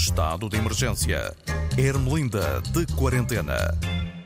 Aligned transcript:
Estado 0.00 0.48
de 0.48 0.56
emergência. 0.56 1.36
Ermelinda 1.76 2.62
de 2.72 2.86
quarentena. 2.96 3.78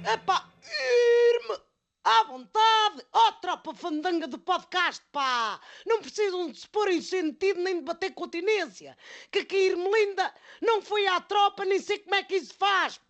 Epá, 0.06 0.48
irme 0.62 1.58
à 2.04 2.22
vontade. 2.22 3.04
Ó, 3.12 3.32
tropa 3.32 3.74
fandanga 3.74 4.28
do 4.28 4.38
podcast, 4.38 5.02
pá. 5.10 5.60
Não 5.84 6.00
precisam 6.00 6.52
de 6.52 6.60
se 6.60 6.68
pôr 6.68 6.88
em 6.90 7.02
sentido 7.02 7.60
nem 7.60 7.78
de 7.78 7.84
bater 7.84 8.14
continência. 8.14 8.96
Que 9.32 9.40
aqui 9.40 9.56
Irmelinda 9.56 10.32
não 10.62 10.80
foi 10.80 11.08
à 11.08 11.20
tropa, 11.20 11.64
nem 11.64 11.80
sei 11.80 11.98
como 11.98 12.14
é 12.14 12.22
que 12.22 12.36
isso 12.36 12.54
faz. 12.56 13.00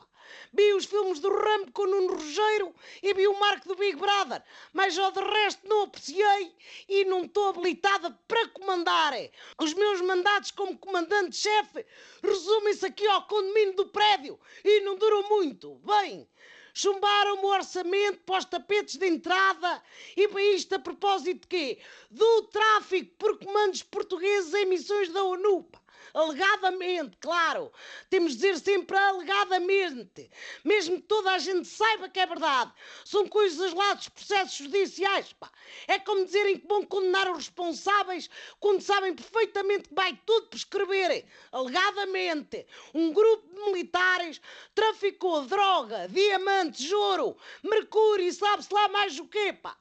Vi 0.52 0.72
os 0.74 0.84
filmes 0.84 1.20
do 1.20 1.28
Rambo 1.28 1.72
com 1.72 1.82
o 1.82 1.86
Nuno 1.86 2.14
Rogério 2.14 2.74
e 3.02 3.12
vi 3.14 3.26
o 3.26 3.38
Marco 3.38 3.68
do 3.68 3.76
Big 3.76 3.96
Brother, 3.96 4.42
mas 4.72 4.98
ao 4.98 5.10
de 5.10 5.20
resto 5.20 5.68
não 5.68 5.82
apreciei 5.82 6.54
e 6.88 7.04
não 7.04 7.24
estou 7.24 7.48
habilitada 7.48 8.10
para 8.28 8.48
comandar. 8.48 9.12
Os 9.60 9.74
meus 9.74 10.00
mandatos 10.00 10.50
como 10.50 10.78
comandante-chefe 10.78 11.84
resumem-se 12.22 12.86
aqui 12.86 13.06
ao 13.06 13.26
condomínio 13.26 13.74
do 13.74 13.86
prédio 13.86 14.38
e 14.64 14.80
não 14.80 14.96
duram 14.96 15.28
muito. 15.28 15.74
Bem, 15.84 16.28
chumbaram 16.72 17.42
o 17.42 17.46
orçamento 17.46 18.18
para 18.26 18.38
os 18.38 18.44
tapetes 18.44 18.96
de 18.96 19.06
entrada 19.06 19.82
e 20.16 20.26
para 20.28 20.42
isto 20.42 20.74
a 20.74 20.78
propósito 20.78 21.42
de 21.42 21.46
quê? 21.46 21.78
Do 22.10 22.42
tráfico 22.44 23.14
por 23.18 23.38
comandos 23.38 23.82
portugueses 23.82 24.52
em 24.54 24.66
missões 24.66 25.08
da 25.10 25.22
ONU. 25.22 25.68
Alegadamente, 26.14 27.16
claro. 27.20 27.72
Temos 28.08 28.36
de 28.36 28.36
dizer 28.36 28.58
sempre 28.60 28.96
alegadamente. 28.96 30.30
Mesmo 30.64 30.96
que 30.96 31.08
toda 31.08 31.32
a 31.32 31.38
gente 31.38 31.66
saiba 31.66 32.08
que 32.08 32.20
é 32.20 32.26
verdade. 32.26 32.72
São 33.04 33.26
coisas 33.26 33.74
lá 33.74 33.94
dos 33.94 34.08
processos 34.08 34.56
judiciais. 34.56 35.32
Pá. 35.32 35.50
É 35.88 35.98
como 35.98 36.24
dizerem 36.24 36.58
que 36.60 36.68
vão 36.68 36.84
condenar 36.84 37.28
os 37.32 37.38
responsáveis 37.38 38.30
quando 38.60 38.80
sabem 38.80 39.12
perfeitamente 39.14 39.88
que 39.88 39.94
vai 39.94 40.16
tudo 40.24 40.46
prescrever. 40.46 41.26
Alegadamente, 41.50 42.64
um 42.94 43.12
grupo 43.12 43.53
militares 43.66 44.40
traficou 44.74 45.42
droga, 45.42 46.08
diamantes, 46.08 46.90
ouro, 46.92 47.36
mercúrio 47.62 48.26
e 48.26 48.32
sabe-se 48.32 48.72
lá 48.72 48.88
mais 48.88 49.18
o 49.18 49.26
quê, 49.26 49.52
pá. 49.52 49.76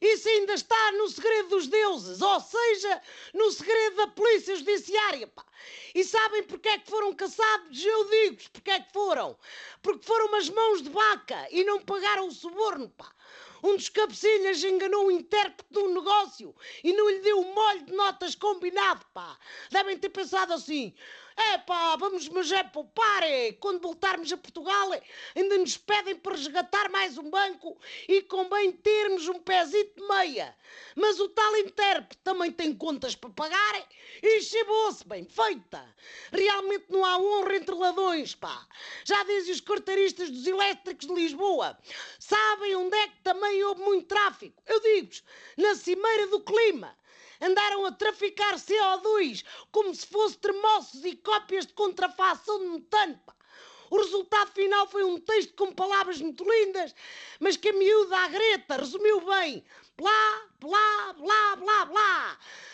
Isso 0.00 0.28
ainda 0.28 0.54
está 0.54 0.92
no 0.92 1.08
segredo 1.08 1.48
dos 1.48 1.66
deuses, 1.66 2.22
ou 2.22 2.40
seja, 2.40 3.02
no 3.34 3.50
segredo 3.50 3.96
da 3.96 4.06
polícia 4.08 4.54
judiciária, 4.54 5.26
pá. 5.26 5.44
E 5.94 6.04
sabem 6.04 6.44
porque 6.44 6.68
é 6.68 6.78
que 6.78 6.88
foram 6.90 7.12
caçados? 7.14 7.84
Eu 7.84 8.08
digo-vos 8.08 8.48
porque 8.48 8.70
é 8.70 8.80
que 8.80 8.92
foram. 8.92 9.36
Porque 9.82 10.06
foram 10.06 10.26
umas 10.26 10.48
mãos 10.48 10.82
de 10.82 10.90
vaca 10.90 11.48
e 11.50 11.64
não 11.64 11.80
pagaram 11.80 12.28
o 12.28 12.32
suborno, 12.32 12.88
pá. 12.90 13.10
Um 13.62 13.76
dos 13.76 13.88
cabecilhas 13.88 14.62
enganou 14.62 15.06
o 15.06 15.10
intérprete 15.10 15.66
de 15.70 15.78
um 15.78 15.94
negócio 15.94 16.54
e 16.84 16.92
não 16.92 17.08
lhe 17.10 17.20
deu 17.20 17.40
o 17.40 17.54
molho 17.54 17.84
de 17.84 17.92
notas 17.92 18.34
combinado, 18.34 19.04
pá. 19.12 19.36
Devem 19.70 19.98
ter 19.98 20.10
pensado 20.10 20.52
assim: 20.52 20.94
é 21.38 21.56
pá, 21.58 21.94
vamos, 21.94 22.28
mas 22.28 22.50
é 22.50 22.64
poupar, 22.64 23.22
é. 23.22 23.52
Quando 23.52 23.80
voltarmos 23.80 24.32
a 24.32 24.36
Portugal, 24.36 24.92
é, 24.92 25.00
ainda 25.36 25.56
nos 25.58 25.76
pedem 25.76 26.16
para 26.16 26.34
resgatar 26.34 26.90
mais 26.90 27.16
um 27.16 27.30
banco 27.30 27.78
e 28.08 28.22
convém 28.22 28.72
termos 28.72 29.28
um 29.28 29.38
pezinho 29.38 29.88
de 29.96 30.02
meia. 30.02 30.56
Mas 30.96 31.20
o 31.20 31.28
tal 31.28 31.56
intérprete 31.58 32.18
também 32.24 32.50
tem 32.50 32.74
contas 32.74 33.14
para 33.14 33.30
pagar 33.30 33.76
é, 33.76 33.86
e 34.20 34.40
chegou-se 34.42 35.06
bem 35.06 35.24
feita. 35.24 35.84
Realmente 36.32 36.86
não 36.88 37.04
há 37.04 37.16
honra 37.16 37.54
entre 37.54 37.74
ladrões, 37.74 38.34
pá. 38.34 38.66
Já 39.04 39.22
dizem 39.22 39.52
os 39.52 39.60
carteiristas 39.60 40.30
dos 40.30 40.44
elétricos 40.44 41.06
de 41.06 41.14
Lisboa. 41.14 41.78
Sabem 42.18 42.74
onde 42.74 42.96
é 42.96 43.06
que 43.06 43.17
também 43.28 43.62
houve 43.62 43.82
muito 43.82 44.08
tráfico? 44.08 44.62
Eu 44.66 44.80
digo-vos, 44.80 45.22
na 45.58 45.74
cimeira 45.74 46.28
do 46.28 46.40
clima. 46.40 46.96
Andaram 47.42 47.84
a 47.84 47.92
traficar 47.92 48.54
CO2 48.54 49.44
como 49.70 49.94
se 49.94 50.06
fosse 50.06 50.38
termossos 50.38 51.04
e 51.04 51.14
cópias 51.14 51.66
de 51.66 51.74
contrafação 51.74 52.58
de 52.58 52.66
metano, 52.68 53.20
pá. 53.26 53.34
O 53.90 53.98
resultado 53.98 54.50
final 54.52 54.86
foi 54.88 55.04
um 55.04 55.20
texto 55.20 55.54
com 55.54 55.74
palavras 55.74 56.20
muito 56.22 56.42
lindas, 56.42 56.94
mas 57.38 57.58
que 57.58 57.68
a 57.68 57.72
miúda 57.74 58.16
à 58.16 58.28
Greta 58.28 58.76
resumiu 58.76 59.20
bem. 59.20 59.62
Blá, 59.98 60.46
blá, 60.58 61.12
blá, 61.12 61.56
blá, 61.56 61.84
blá. 61.84 62.17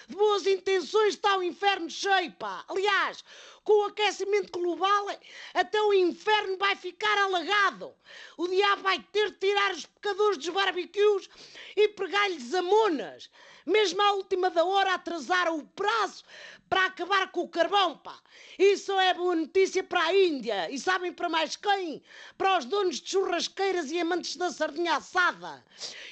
De 0.08 0.16
boas 0.16 0.46
intenções 0.46 1.14
está 1.14 1.36
o 1.36 1.42
inferno 1.42 1.88
cheio, 1.88 2.32
pá. 2.32 2.64
Aliás, 2.68 3.24
com 3.62 3.72
o 3.82 3.86
aquecimento 3.86 4.58
global, 4.58 5.06
até 5.54 5.80
o 5.80 5.94
inferno 5.94 6.58
vai 6.58 6.76
ficar 6.76 7.16
alagado. 7.18 7.94
O 8.36 8.46
diabo 8.46 8.82
vai 8.82 8.98
ter 9.12 9.30
de 9.30 9.38
tirar 9.38 9.72
os 9.72 9.86
pecadores 9.86 10.36
dos 10.36 10.48
barbecues 10.50 11.28
e 11.74 11.88
pregar-lhes 11.88 12.52
amonas. 12.52 13.30
Mesmo 13.64 14.02
à 14.02 14.12
última 14.12 14.50
da 14.50 14.64
hora 14.64 14.92
atrasaram 14.92 15.58
o 15.58 15.66
prazo 15.68 16.22
para 16.68 16.83
acabar 16.94 17.30
com 17.32 17.40
o 17.40 17.48
carvão, 17.48 17.98
pá. 17.98 18.16
Isso 18.56 18.92
é 19.00 19.12
boa 19.12 19.34
notícia 19.34 19.82
para 19.82 20.00
a 20.00 20.16
Índia. 20.16 20.70
E 20.70 20.78
sabem 20.78 21.12
para 21.12 21.28
mais 21.28 21.56
quem? 21.56 22.00
Para 22.38 22.58
os 22.58 22.64
donos 22.64 23.00
de 23.00 23.10
churrasqueiras 23.10 23.90
e 23.90 23.98
amantes 23.98 24.36
da 24.36 24.52
sardinha 24.52 24.94
assada. 24.94 25.64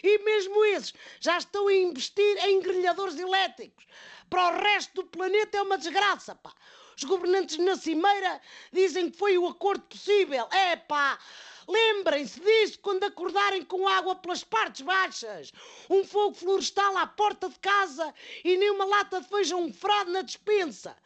E 0.02 0.18
mesmo 0.18 0.64
esses 0.64 0.92
já 1.20 1.38
estão 1.38 1.68
a 1.68 1.72
investir 1.72 2.36
em 2.44 2.60
grelhadores 2.60 3.16
elétricos. 3.18 3.86
Para 4.28 4.48
o 4.48 4.60
resto 4.60 5.02
do 5.02 5.04
planeta 5.04 5.56
é 5.56 5.62
uma 5.62 5.78
desgraça, 5.78 6.34
pá. 6.34 6.52
Os 6.96 7.04
governantes 7.04 7.58
na 7.58 7.76
Cimeira 7.76 8.40
dizem 8.72 9.08
que 9.08 9.16
foi 9.16 9.38
o 9.38 9.46
acordo 9.46 9.82
possível. 9.84 10.48
É 10.50 10.74
pá, 10.74 11.16
lembrem-se 11.68 12.40
disso 12.40 12.78
quando 12.80 13.04
acordarem 13.04 13.64
com 13.64 13.86
água 13.88 14.14
pelas 14.16 14.44
partes 14.44 14.82
baixas. 14.82 15.52
Um 15.88 16.04
fogo 16.04 16.34
florestal 16.34 16.96
à 16.96 17.06
porta 17.06 17.48
de 17.48 17.58
casa 17.58 18.12
e 18.44 18.56
nem 18.56 18.70
uma 18.70 18.84
lata 18.84 19.20
de 19.20 19.28
feijão 19.28 19.72
frado 19.72 20.10
na 20.10 20.22
despensa. 20.22 20.96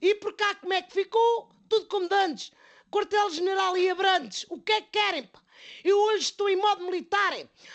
E 0.00 0.14
por 0.16 0.32
cá 0.34 0.54
como 0.56 0.72
é 0.72 0.82
que 0.82 0.92
ficou? 0.92 1.50
Tudo 1.68 1.86
como 1.86 2.08
de 2.08 2.14
antes. 2.14 2.52
Quartel-General 2.90 3.76
e 3.76 3.90
Abrantes, 3.90 4.46
o 4.48 4.58
que 4.60 4.72
é 4.72 4.80
que 4.80 4.90
querem, 4.92 5.24
pá? 5.24 5.40
Eu 5.84 5.98
hoje 5.98 6.24
estou 6.24 6.48
em 6.48 6.56
modo 6.56 6.84
militar. 6.84 7.34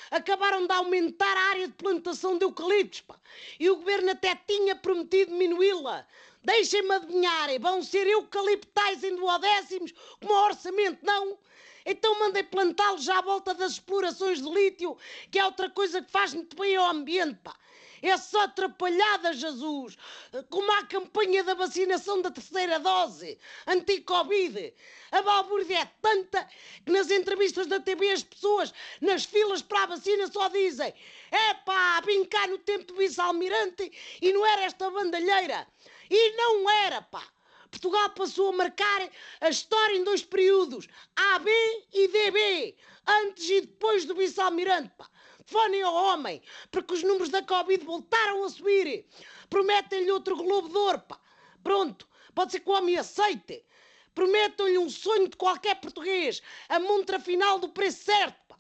Acabaram 0.10 0.66
de 0.66 0.74
aumentar 0.74 1.38
a 1.38 1.50
área 1.50 1.68
de 1.68 1.74
plantação 1.74 2.38
de 2.38 2.46
eucaliptos, 2.46 3.02
pá. 3.02 3.20
E 3.60 3.70
o 3.70 3.76
governo 3.76 4.12
até 4.12 4.36
tinha 4.48 4.76
prometido 4.76 5.32
diminuí-la. 5.32 6.08
Deixem-me 6.44 6.96
adivinhar, 6.96 7.50
vão 7.60 7.82
ser 7.82 8.06
eucaliptais 8.08 9.04
em 9.04 9.16
duodécimos 9.16 9.94
como 10.20 10.34
orçamento, 10.34 11.06
não? 11.06 11.38
Então 11.86 12.20
mandei 12.20 12.44
plantá-los 12.44 13.04
já 13.04 13.20
à 13.20 13.22
volta 13.22 13.54
das 13.54 13.74
explorações 13.74 14.42
de 14.42 14.50
lítio, 14.50 14.98
que 15.32 15.40
é 15.40 15.46
outra 15.46 15.70
coisa 15.70 16.02
que 16.02 16.12
faz 16.12 16.34
muito 16.34 16.56
bem 16.56 16.76
ao 16.76 16.90
ambiente, 16.90 17.40
pá. 17.44 17.56
É 18.02 18.18
só 18.18 18.42
atrapalhada, 18.42 19.32
Jesus. 19.32 19.98
Como 20.50 20.70
a 20.74 20.86
campanha 20.86 21.42
da 21.42 21.54
vacinação 21.54 22.22
da 22.22 22.30
terceira 22.30 22.78
dose, 22.78 23.40
anti-Covid. 23.66 24.74
A 25.14 25.22
balbúrdia 25.22 25.80
é 25.80 25.86
tanta 26.02 26.46
que 26.86 26.92
nas 26.92 27.10
entrevistas 27.10 27.66
da 27.66 27.80
TV 27.80 28.12
as 28.12 28.22
pessoas, 28.22 28.74
nas 29.00 29.24
filas 29.24 29.62
para 29.62 29.84
a 29.84 29.86
vacina, 29.86 30.28
só 30.28 30.50
dizem 30.50 30.94
é 31.32 31.54
pá, 31.66 32.02
vim 32.06 32.26
cá 32.26 32.46
no 32.46 32.58
tempo 32.60 32.84
do 32.86 32.96
vice-almirante 32.96 33.92
e 34.22 34.34
não 34.34 34.46
era 34.46 34.64
esta 34.64 34.90
bandalheira. 34.92 35.66
E 36.10 36.36
não 36.36 36.70
era, 36.70 37.02
pá. 37.02 37.24
Portugal 37.74 38.12
passou 38.12 38.50
a 38.50 38.52
marcar 38.52 39.10
a 39.42 39.50
história 39.50 39.98
em 39.98 40.04
dois 40.04 40.22
períodos, 40.22 40.88
AB 41.16 41.50
e 41.92 42.08
DB, 42.08 42.78
antes 43.08 43.50
e 43.50 43.62
depois 43.62 44.06
do 44.06 44.14
vice-almirante, 44.14 44.94
pá. 44.96 45.10
Fonem 45.46 45.82
ao 45.82 45.94
homem, 45.94 46.42
porque 46.70 46.94
os 46.94 47.02
números 47.02 47.30
da 47.30 47.42
Covid 47.42 47.84
voltaram 47.84 48.44
a 48.44 48.50
subir. 48.50 49.08
Prometem-lhe 49.50 50.12
outro 50.12 50.36
Globo 50.36 50.70
de 50.70 50.78
Ouro, 50.78 51.00
pá. 51.00 51.20
Pronto, 51.64 52.08
pode 52.36 52.52
ser 52.52 52.60
que 52.60 52.70
o 52.70 52.74
homem 52.74 52.96
aceite. 52.96 53.66
Prometam-lhe 54.14 54.78
um 54.78 54.90
sonho 54.90 55.28
de 55.28 55.36
qualquer 55.36 55.82
português, 55.82 56.44
a 56.70 56.80
montra 56.80 57.20
final 57.20 57.58
do 57.58 57.70
preço 57.70 58.04
certo, 58.04 58.38
pá. 58.48 58.56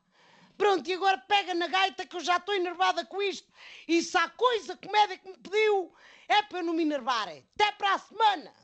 Pronto, 0.57 0.90
e 0.90 0.94
agora 0.94 1.19
pega 1.19 1.53
na 1.53 1.68
gaita 1.68 2.03
que 2.03 2.16
eu 2.16 2.22
já 2.22 2.38
estou 2.38 2.55
enervada 2.55 3.05
com 3.05 3.22
isto. 3.22 3.47
E 3.88 4.02
se 4.02 4.17
há 4.17 4.28
coisa 4.29 4.76
que 4.76 4.88
o 4.88 4.91
médico 4.91 5.29
me 5.29 5.38
pediu, 5.38 5.93
é 6.28 6.41
para 6.41 6.59
eu 6.59 6.64
não 6.64 6.73
me 6.73 6.82
enervar. 6.82 7.29
Até 7.29 7.72
para 7.73 7.93
a 7.93 7.99
semana. 7.99 8.64